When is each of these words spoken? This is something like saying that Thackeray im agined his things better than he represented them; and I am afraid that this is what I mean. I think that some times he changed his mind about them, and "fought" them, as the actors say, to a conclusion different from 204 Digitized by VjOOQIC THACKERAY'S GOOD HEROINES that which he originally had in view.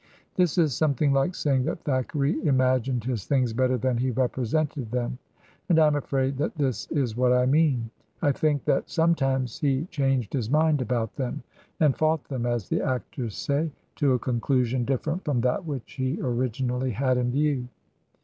This 0.33 0.57
is 0.57 0.73
something 0.75 1.13
like 1.13 1.35
saying 1.35 1.65
that 1.65 1.83
Thackeray 1.83 2.39
im 2.41 2.57
agined 2.57 3.03
his 3.03 3.27
things 3.27 3.53
better 3.53 3.77
than 3.77 3.97
he 3.97 4.09
represented 4.09 4.89
them; 4.89 5.19
and 5.69 5.77
I 5.77 5.85
am 5.85 5.95
afraid 5.95 6.37
that 6.39 6.55
this 6.55 6.87
is 6.87 7.15
what 7.15 7.31
I 7.31 7.45
mean. 7.45 7.91
I 8.19 8.31
think 8.31 8.65
that 8.65 8.89
some 8.89 9.13
times 9.13 9.59
he 9.59 9.85
changed 9.91 10.33
his 10.33 10.49
mind 10.49 10.81
about 10.81 11.15
them, 11.17 11.43
and 11.79 11.95
"fought" 11.95 12.23
them, 12.29 12.47
as 12.47 12.67
the 12.67 12.81
actors 12.81 13.37
say, 13.37 13.69
to 13.97 14.13
a 14.13 14.17
conclusion 14.17 14.85
different 14.85 15.23
from 15.23 15.39
204 15.39 15.39
Digitized 15.39 15.53
by 15.53 15.61
VjOOQIC 15.61 15.85
THACKERAY'S 15.85 15.85
GOOD 15.85 15.93
HEROINES 15.93 15.93
that 15.93 15.93
which 15.93 15.93
he 15.93 16.27
originally 16.63 16.91
had 16.91 17.17
in 17.19 17.31
view. 17.31 17.67